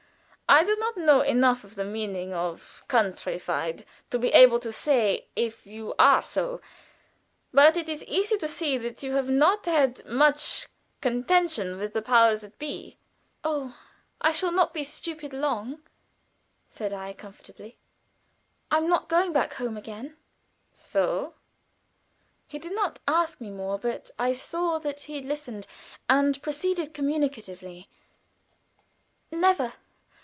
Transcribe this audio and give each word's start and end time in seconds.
I 0.53 0.65
don't 0.65 0.97
know 0.97 1.21
enough 1.21 1.63
of 1.63 1.75
the 1.75 1.85
meaning 1.85 2.33
of 2.33 2.83
'countrified' 2.89 3.85
to 4.09 4.19
be 4.19 4.33
able 4.33 4.59
to 4.59 4.69
say 4.73 5.27
if 5.33 5.65
you 5.65 5.95
are 5.97 6.21
so, 6.21 6.59
but 7.53 7.77
it 7.77 7.87
is 7.87 8.03
easy 8.03 8.35
to 8.37 8.49
see 8.49 8.77
that 8.79 9.01
you 9.01 9.13
have 9.13 9.29
not 9.29 9.65
had 9.65 10.05
much 10.05 10.67
contention 10.99 11.77
with 11.77 11.93
the 11.93 12.01
powers 12.01 12.41
that 12.41 12.59
be." 12.59 12.97
"Oh, 13.45 13.79
I 14.19 14.33
shall 14.33 14.51
not 14.51 14.73
be 14.73 14.83
stupid 14.83 15.31
long," 15.31 15.83
said 16.67 16.91
I, 16.91 17.13
comfortably. 17.13 17.77
"I 18.69 18.79
am 18.79 18.89
not 18.89 19.07
going 19.07 19.31
back 19.31 19.53
home 19.53 19.77
again." 19.77 20.17
"So!" 20.69 21.33
He 22.45 22.59
did 22.59 22.73
not 22.73 22.99
ask 23.07 23.39
more, 23.39 23.79
but 23.79 24.11
I 24.19 24.33
saw 24.33 24.79
that 24.79 24.99
he 25.01 25.21
listened, 25.21 25.65
and 26.09 26.43
proceeded 26.43 26.93
communicatively: 26.93 27.87
"Never. 29.31 29.75